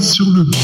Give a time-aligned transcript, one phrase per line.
[0.00, 0.54] Sur le beat.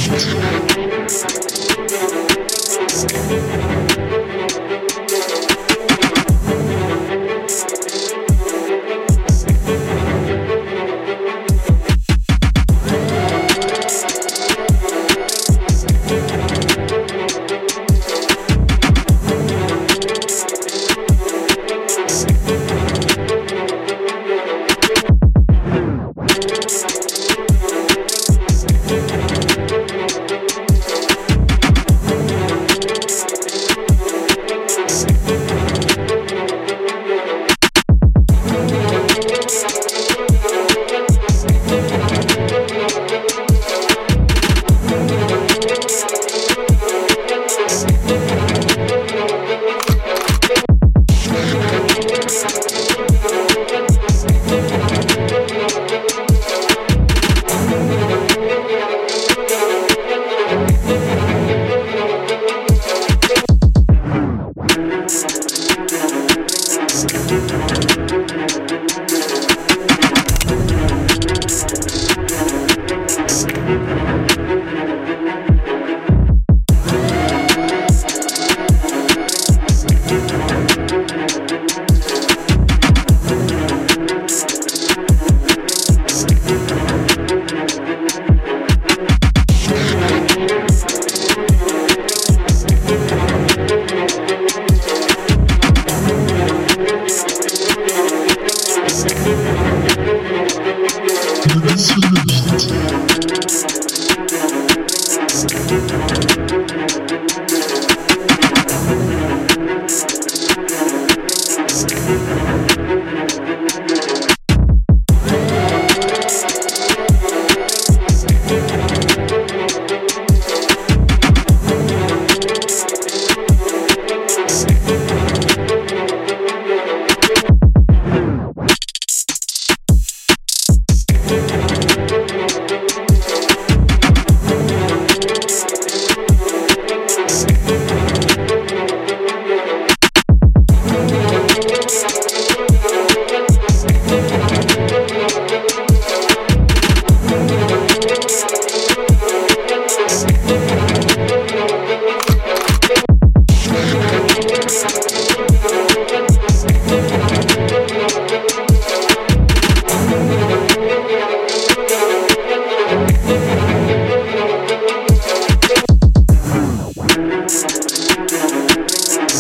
[60.51, 60.91] Thank
[68.11, 68.30] you.
[99.01, 99.07] De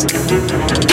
[0.00, 0.89] De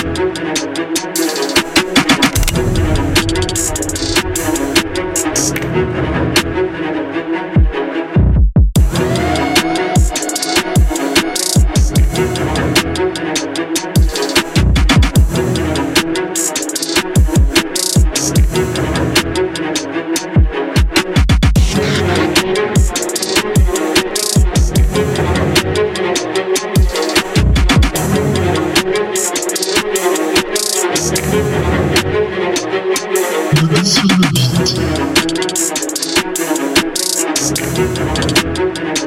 [34.08, 34.16] le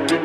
[0.01, 0.20] beat.